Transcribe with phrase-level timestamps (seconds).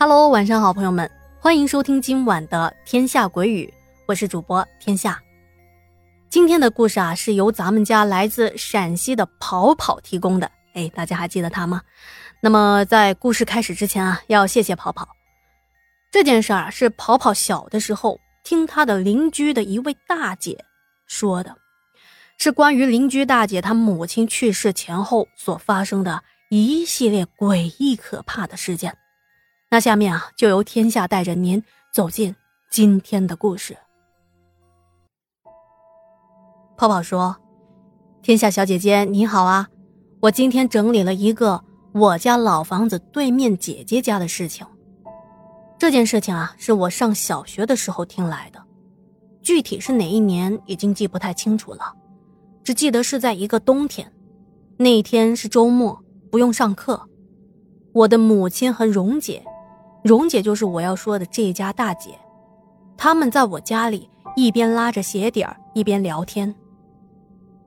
[0.00, 1.10] Hello，晚上好，朋友们，
[1.40, 3.66] 欢迎收听今晚的《天下鬼语》，
[4.06, 5.20] 我是主播天下。
[6.30, 10.48] 今天的故事啊，是由咱们家来自陕西的跑跑提供的。
[10.74, 11.82] 哎，大家还记得他吗？
[12.40, 15.08] 那么在故事开始之前啊，要谢谢跑跑。
[16.12, 20.64] 这件事儿是跑跑小的时候听他的邻居的一位大姐
[21.08, 21.56] 说的，
[22.38, 28.96] 是关于邻居大姐她母亲去世前后所发生的一系列诡异可怕的事件。
[29.70, 32.34] 那下面啊，就由天下带着您走进
[32.70, 33.76] 今天的故事。
[36.74, 37.36] 泡泡说
[38.22, 39.68] ：“天下小姐姐你好啊，
[40.20, 44.66] 我今天整理了一个我家老房子对面姐姐家的事情。
[45.78, 48.64] 这件事情啊，是我上小学的时候听来的，
[49.42, 51.94] 具体是哪一年已经记不太清楚了，
[52.64, 54.10] 只记得是在一个冬天，
[54.78, 57.06] 那一天是周末，不用上课，
[57.92, 59.44] 我的母亲和蓉姐。”
[60.08, 62.18] 蓉姐就是我要说的这家大姐，
[62.96, 66.54] 他们在我家里一边拉着鞋底儿一边聊天。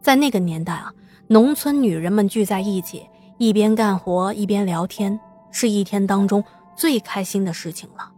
[0.00, 0.90] 在那个年代啊，
[1.26, 6.42] 农村女人们聚在一起，一边干活一边聊天，是一天当中
[6.74, 8.10] 最开心的事情了。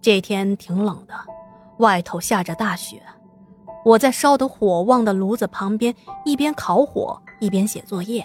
[0.00, 1.14] 这天挺冷的，
[1.78, 3.02] 外头下着大雪，
[3.84, 5.92] 我在烧得火旺的炉子旁边
[6.24, 8.24] 一边烤火一边写作业。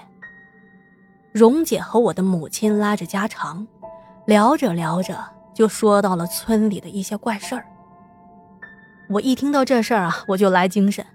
[1.33, 3.65] 蓉姐和我的母亲拉着家常。
[4.25, 5.17] 聊着聊着，
[5.53, 7.65] 就说到了村里的一些怪事儿。
[9.07, 11.05] 我一听到这事儿啊，我就来精神，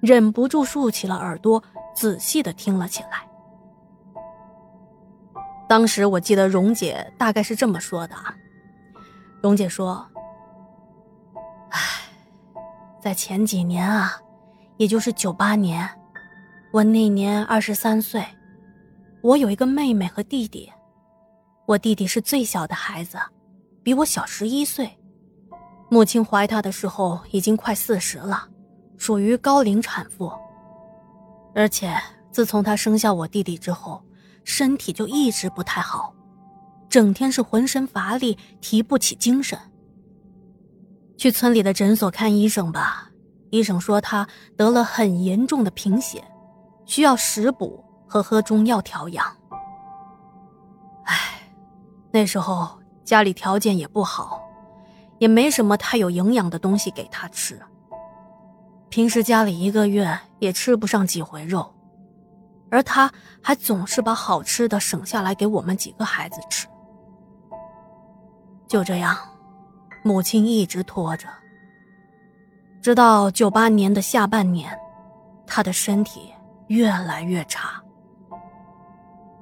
[0.00, 1.62] 忍不住竖起了耳朵，
[1.94, 3.28] 仔细的听了起来。
[5.68, 8.16] 当时我记得蓉姐大概是这么说的
[9.40, 10.04] ：“蓉姐说，
[11.70, 11.80] 唉，
[13.00, 14.18] 在前几年啊，
[14.78, 15.88] 也就是九八年，
[16.72, 18.24] 我那年二十三岁，
[19.22, 20.72] 我有一个妹妹和弟弟。”
[21.68, 23.18] 我弟弟是最小的孩子，
[23.82, 24.88] 比我小十一岁。
[25.90, 28.48] 母亲怀他的时候已经快四十了，
[28.96, 30.32] 属于高龄产妇。
[31.54, 31.94] 而且
[32.32, 34.02] 自从他生下我弟弟之后，
[34.44, 36.14] 身体就一直不太好，
[36.88, 39.58] 整天是浑身乏力，提不起精神。
[41.18, 43.10] 去村里的诊所看医生吧，
[43.50, 46.24] 医生说他得了很严重的贫血，
[46.86, 49.37] 需要食补和喝中药调养。
[52.10, 54.40] 那时候家里条件也不好，
[55.18, 57.60] 也没什么太有营养的东西给他吃。
[58.88, 61.74] 平时家里一个月也吃不上几回肉，
[62.70, 66.66] 而他还总是把好吃的省下来给我们几个孩子吃。
[68.66, 69.16] 就这样，
[70.02, 71.28] 母亲一直拖着，
[72.80, 74.70] 直到九八年的下半年，
[75.46, 76.32] 他的身体
[76.68, 77.82] 越来越差。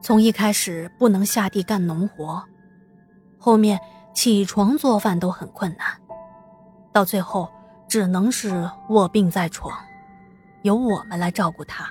[0.01, 2.43] 从一开始不能下地干农活。
[3.47, 3.81] 后面
[4.13, 5.87] 起床做饭都很困难，
[6.93, 7.49] 到最后
[7.87, 9.73] 只能是卧病在床，
[10.63, 11.89] 由我们来照顾他。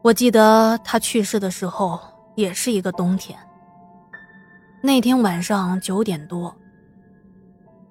[0.00, 1.98] 我记得他去世的时候
[2.36, 3.36] 也是一个冬天。
[4.80, 6.56] 那天晚上九点多，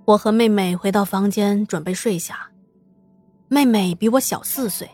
[0.05, 2.49] 我和妹妹回到房间准备睡下。
[3.49, 4.89] 妹妹比我小四岁，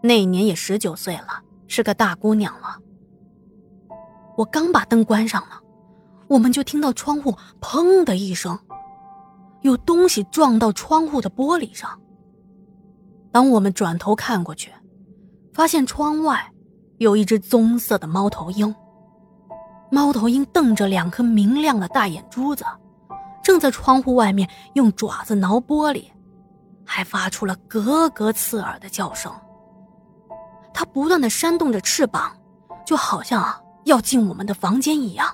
[0.00, 2.78] 那年也十九岁了，是个大姑娘了。
[4.36, 5.56] 我刚把灯关上呢，
[6.28, 8.58] 我们就听到窗户“砰”的一声，
[9.62, 11.90] 有东西撞到窗户的玻璃上。
[13.30, 14.72] 当我们转头看过去，
[15.52, 16.52] 发现窗外
[16.98, 18.74] 有一只棕色的猫头鹰。
[19.90, 22.64] 猫头鹰瞪着两颗明亮的大眼珠子，
[23.42, 26.06] 正在窗户外面用爪子挠玻璃，
[26.84, 29.32] 还发出了咯咯刺耳的叫声。
[30.72, 32.36] 它不断的扇动着翅膀，
[32.84, 33.63] 就好像……
[33.84, 35.26] 要进我们的房间一样。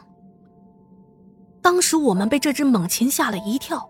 [1.62, 3.88] 当时我们被这只猛禽吓了一跳，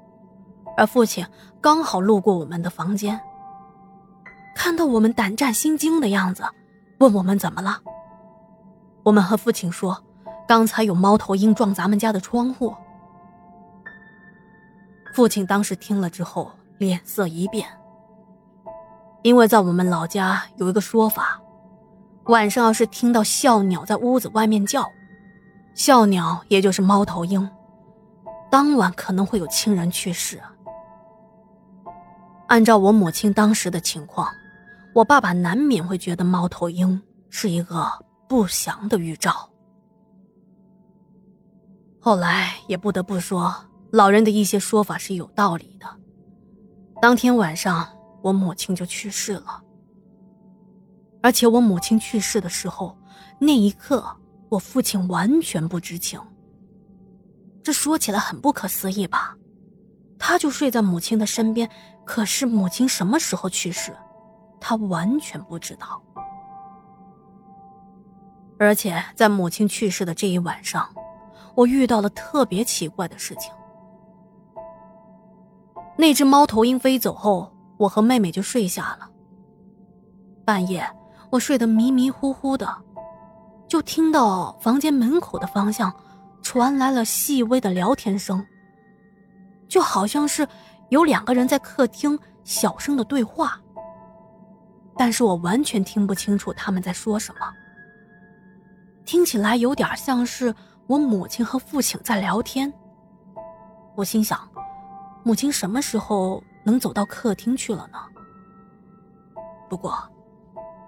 [0.76, 1.26] 而父亲
[1.60, 3.20] 刚好路过我们的房间，
[4.54, 6.42] 看到我们胆战心惊的样子，
[6.98, 7.80] 问我们怎么了。
[9.02, 10.02] 我们和父亲说，
[10.48, 12.74] 刚才有猫头鹰撞咱们家的窗户。
[15.14, 17.66] 父亲当时听了之后脸色一变，
[19.22, 21.40] 因为在我们老家有一个说法。
[22.24, 24.88] 晚上要是听到笑鸟在屋子外面叫，
[25.74, 27.48] 笑鸟也就是猫头鹰，
[28.50, 30.40] 当晚可能会有亲人去世。
[32.46, 34.28] 按照我母亲当时的情况，
[34.94, 37.00] 我爸爸难免会觉得猫头鹰
[37.30, 37.86] 是一个
[38.28, 39.48] 不祥的预兆。
[42.00, 43.54] 后来也不得不说，
[43.90, 45.86] 老人的一些说法是有道理的。
[47.00, 47.88] 当天晚上，
[48.22, 49.62] 我母亲就去世了。
[51.22, 52.96] 而且我母亲去世的时候，
[53.38, 54.04] 那一刻，
[54.48, 56.20] 我父亲完全不知情。
[57.62, 59.36] 这说起来很不可思议吧？
[60.18, 61.68] 他就睡在母亲的身边，
[62.04, 63.94] 可是母亲什么时候去世，
[64.60, 66.02] 他完全不知道。
[68.58, 70.88] 而且在母亲去世的这一晚上，
[71.54, 73.52] 我遇到了特别奇怪的事情。
[75.96, 79.10] 那只猫头鹰飞走后，我和妹妹就睡下了。
[80.44, 80.86] 半夜，
[81.30, 82.68] 我睡得迷迷糊糊的，
[83.68, 85.94] 就听到房间门口的方向
[86.42, 88.44] 传来了细微的聊天声，
[89.68, 90.46] 就好像是
[90.88, 93.60] 有两个人在客厅小声的对话，
[94.96, 97.40] 但是我完全听不清楚他们在说什么。
[99.04, 100.52] 听起来有点像是
[100.88, 102.72] 我母亲和父亲在聊天。
[103.94, 104.40] 我心想，
[105.22, 107.98] 母亲什么时候能走到客厅去了呢？
[109.68, 110.09] 不过。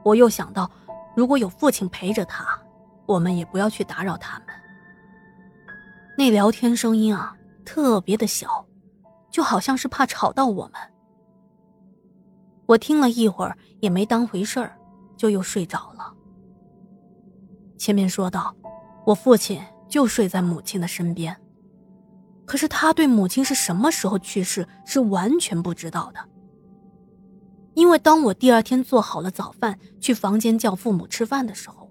[0.04, 0.70] 我又想到，
[1.14, 2.58] 如果有父亲陪着他，
[3.06, 4.48] 我们也不要去打扰他们。
[6.16, 8.66] 那聊天声音啊，特别的小，
[9.30, 10.74] 就好像是怕吵到我们。
[12.66, 14.76] 我听了一会儿也没当回事儿，
[15.16, 16.12] 就又睡着了。
[17.78, 18.54] 前面说到，
[19.04, 21.36] 我父亲就睡在母亲的身边，
[22.44, 26.20] 可是他对母亲是什么时候去世是完全不知道的。
[27.74, 31.88] 因为当我第二天做好了早饭，去房间叫父母吃饭的时候，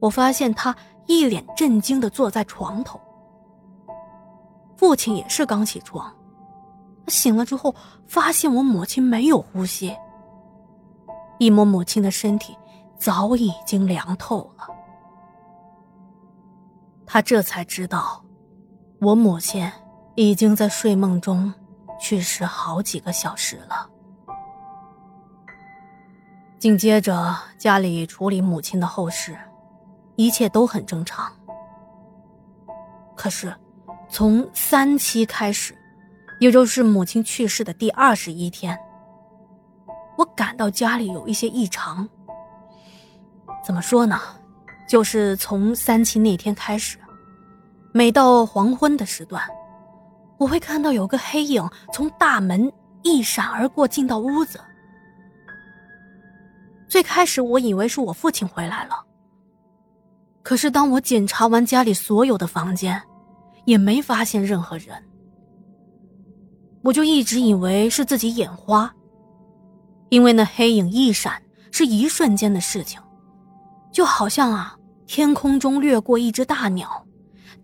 [0.00, 0.74] 我发现他
[1.06, 3.00] 一脸震惊的坐在床头。
[4.76, 6.14] 父亲也是刚起床，
[7.08, 7.74] 醒了之后
[8.06, 9.94] 发现我母亲没有呼吸，
[11.38, 12.56] 一摸母亲的身体
[12.98, 14.66] 早已经凉透了。
[17.06, 18.24] 他这才知道，
[19.00, 19.70] 我母亲
[20.14, 21.52] 已经在睡梦中
[22.00, 23.90] 去世好几个小时了。
[26.58, 29.36] 紧接着，家里处理母亲的后事，
[30.16, 31.30] 一切都很正常。
[33.14, 33.54] 可是，
[34.08, 35.76] 从三期开始，
[36.40, 38.78] 也就是母亲去世的第二十一天，
[40.16, 42.08] 我感到家里有一些异常。
[43.62, 44.18] 怎么说呢？
[44.88, 46.98] 就是从三期那天开始，
[47.92, 49.42] 每到黄昏的时段，
[50.38, 54.58] 我会看到有个黑影从大门一闪而过，进到屋子。
[56.88, 59.04] 最开始我以为是我父亲回来了，
[60.42, 63.02] 可是当我检查完家里所有的房间，
[63.64, 64.90] 也没发现任何人。
[66.82, 68.94] 我就一直以为是自己眼花，
[70.10, 71.42] 因为那黑影一闪
[71.72, 73.00] 是一瞬间的事情，
[73.90, 74.76] 就好像啊，
[75.08, 77.04] 天空中掠过一只大鸟，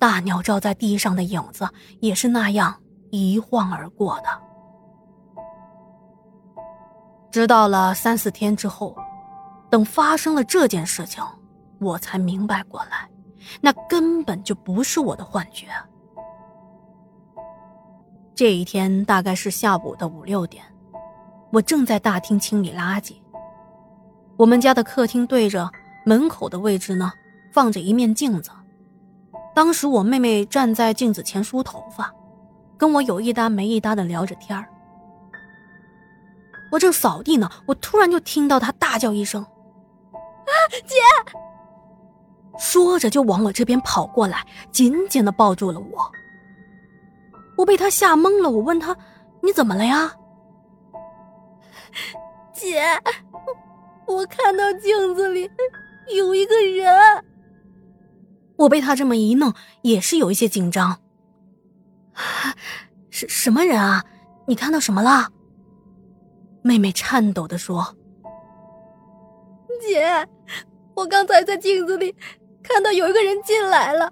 [0.01, 1.69] 大鸟照在地上的影子
[2.01, 2.75] 也是那样
[3.11, 4.25] 一晃而过的。
[7.31, 8.97] 直到了三四天之后。
[9.73, 11.25] 等发生了这件事情，
[11.79, 13.09] 我才明白过来，
[13.63, 15.67] 那根本就不是我的幻觉。
[18.35, 20.63] 这一天大概是下午的五六点，
[21.51, 23.15] 我正在大厅清理垃圾。
[24.37, 25.71] 我们家的客厅对着
[26.05, 27.11] 门口的位置呢，
[27.51, 28.51] 放着一面镜子。
[29.55, 32.13] 当时我妹妹站在镜子前梳头发，
[32.77, 34.69] 跟我有一搭没一搭的聊着天儿。
[36.71, 39.43] 我正扫地呢，我突然就听到她大叫一声。
[40.87, 40.97] 姐，
[42.59, 46.13] 说着就往我这边跑过来，紧紧的抱住了我。
[47.57, 48.97] 我被他吓懵了，我问他
[49.43, 50.13] ：“你怎么了呀？”
[52.53, 52.83] 姐，
[54.07, 55.51] 我看到镜子里
[56.17, 57.25] 有一个人。
[58.57, 60.99] 我被他这么一弄，也是有一些紧张。
[63.11, 64.05] 什什么人啊？
[64.47, 65.29] 你看到什么了？
[66.63, 67.97] 妹妹颤抖的说。
[69.83, 70.27] 姐，
[70.95, 72.15] 我刚才在镜子里
[72.63, 74.11] 看到有一个人进来了，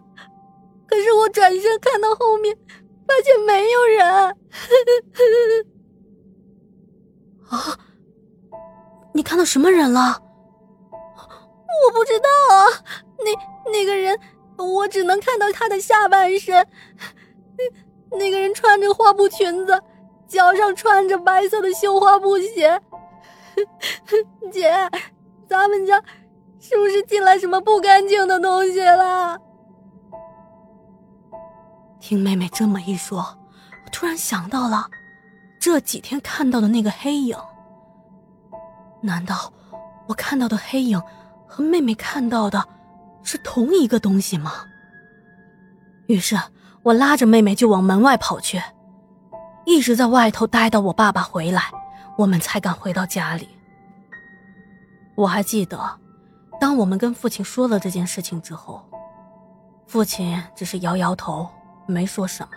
[0.87, 2.57] 可是我转身看到后面，
[3.07, 4.07] 发现没有人。
[7.49, 7.79] 啊，
[9.15, 10.21] 你看到什么人了？
[11.87, 12.67] 我不知道啊，
[13.19, 14.19] 那那个人，
[14.59, 16.55] 我只能看到他的下半身。
[18.11, 19.81] 那那个人穿着花布裙子，
[20.27, 22.81] 脚上穿着白色的绣花布鞋。
[24.51, 24.73] 姐。
[25.51, 26.01] 咱们家
[26.61, 29.37] 是不是进来什么不干净的东西了？
[31.99, 34.89] 听妹妹这么一说，我突然想到了
[35.61, 37.37] 这几天看到的那个黑影。
[39.03, 39.53] 难道
[40.07, 41.03] 我看到的黑影
[41.49, 42.65] 和妹妹看到的
[43.25, 44.53] 是同一个东西吗？
[46.07, 46.39] 于是
[46.85, 48.63] 我拉着妹妹就往门外跑去，
[49.67, 51.73] 一直在外头待到我爸爸回来，
[52.17, 53.49] 我们才敢回到家里。
[55.21, 55.79] 我还记得，
[56.59, 58.83] 当我们跟父亲说了这件事情之后，
[59.87, 61.47] 父亲只是摇摇头，
[61.87, 62.57] 没说什么。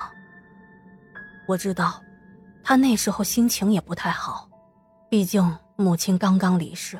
[1.46, 2.01] 我知道，
[2.63, 4.48] 他那时候心情也不太好，
[5.10, 6.98] 毕竟母亲刚刚离世，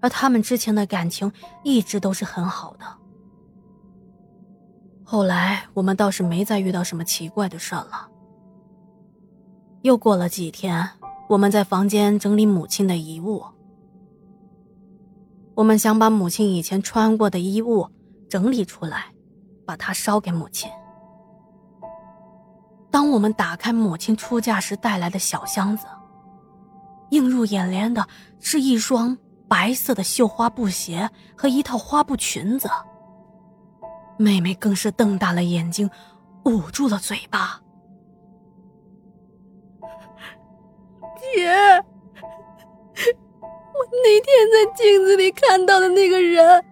[0.00, 1.30] 而他们之前的感情
[1.62, 2.84] 一直都是很好的。
[5.04, 8.08] 后来我们倒是没再遇到什么奇怪的事了。
[9.82, 10.90] 又过了几天，
[11.28, 13.44] 我们在房间整理母亲的遗物。
[15.54, 17.88] 我们想把母亲以前穿过的衣物
[18.28, 19.06] 整理出来，
[19.64, 20.70] 把它烧给母亲。
[22.90, 25.86] 当我们打开母亲出嫁时带来的小箱子，
[27.10, 28.06] 映入眼帘的
[28.40, 29.16] 是一双
[29.48, 32.68] 白色的绣花布鞋和一套花布裙子。
[34.16, 35.88] 妹妹更是瞪大了眼睛，
[36.44, 37.60] 捂住了嘴巴。
[41.34, 41.84] 姐，
[43.74, 46.64] 我那天在镜子里看到的那个人，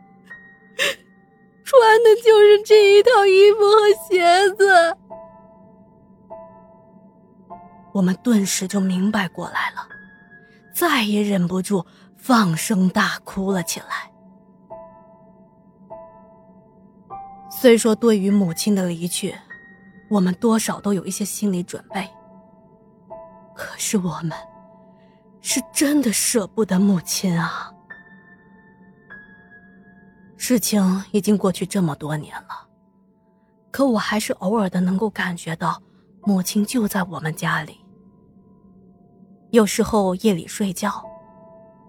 [1.64, 4.96] 穿的就是这一套衣服和鞋子。
[7.92, 9.86] 我们顿时就明白过来了，
[10.72, 11.84] 再也忍不住
[12.16, 14.10] 放声大哭了起来。
[17.50, 19.34] 虽说对于母亲的离去，
[20.08, 22.08] 我们多少都有一些心理准备，
[23.54, 24.32] 可是我们
[25.42, 27.70] 是真的舍不得母亲啊！
[30.36, 32.66] 事情已经过去这么多年了，
[33.70, 35.82] 可我还是偶尔的能够感觉到
[36.22, 37.76] 母亲就在我们家里。
[39.50, 41.04] 有时候夜里睡觉，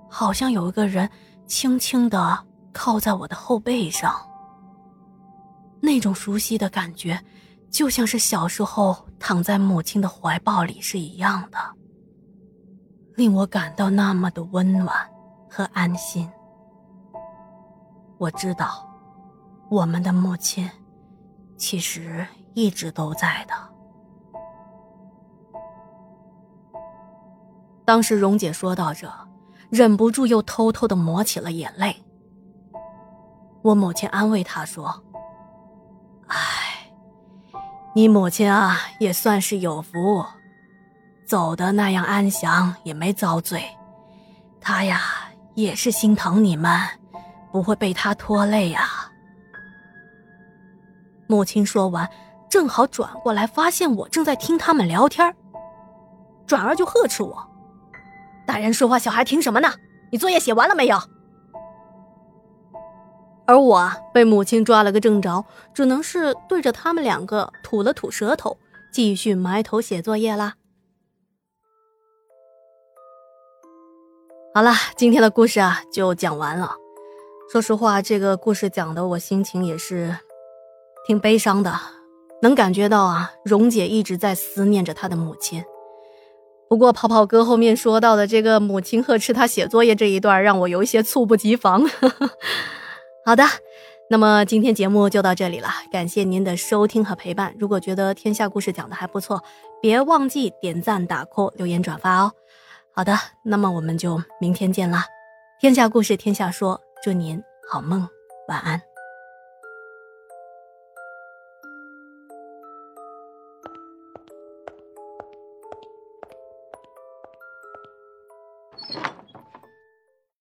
[0.09, 1.09] 好像有一个人
[1.47, 4.13] 轻轻的靠在我的后背上。
[5.79, 7.19] 那种熟悉的感觉，
[7.69, 11.57] 就像是小时候躺在母亲的怀抱里是一样的，
[13.15, 14.95] 令我感到那么的温暖
[15.49, 16.29] 和安心。
[18.17, 18.87] 我知道，
[19.69, 20.69] 我们的母亲
[21.57, 23.53] 其实一直都在的。
[27.85, 29.11] 当时蓉姐说到这，
[29.69, 31.95] 忍不住又偷偷的抹起了眼泪。
[33.61, 35.03] 我母亲安慰她说。
[36.27, 36.89] 唉，
[37.93, 40.25] 你母亲啊，也算是有福，
[41.25, 43.63] 走的那样安详，也没遭罪。
[44.61, 45.01] 他呀，
[45.55, 46.71] 也是心疼你们，
[47.51, 48.87] 不会被他拖累呀。
[51.27, 52.09] 母亲说完，
[52.49, 55.35] 正好转过来，发现我正在听他们聊天，
[56.45, 57.47] 转而就呵斥我
[58.45, 59.73] ：“大人说话，小孩听什么呢？
[60.11, 61.01] 你作业写完了没有？”
[63.45, 68.57] 而我被母亲抓了个正着，只能是对着他们两个吐了吐舌头，
[68.93, 70.53] 继续埋头写作业啦。
[74.55, 76.75] 好了，今天的故事啊就讲完了。
[77.51, 80.15] 说实话，这个故事讲的我心情也是
[81.07, 81.73] 挺悲伤的，
[82.43, 85.65] 能感觉到啊，蓉姐一直在思念着她的母亲。
[86.69, 91.89] 不过泡泡哥后面说到的这个母亲呵斥他写作业这一段，让我有一些猝不及防。
[93.25, 93.43] 好的，
[94.11, 97.55] 那么今天节目就到这里了，感谢您的收听和陪伴。
[97.57, 99.41] 如果觉得天下故事讲的还不错，
[99.81, 102.33] 别忘记点赞、打 call、留言、转发哦。
[102.95, 105.03] 好的，那么我们就明天见啦！
[105.59, 108.07] 天下故事，天下说，祝您好梦，
[108.47, 108.79] 晚安。